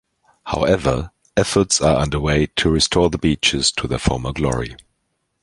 [0.47, 4.75] However efforts are underway to restore the beaches to their former glory.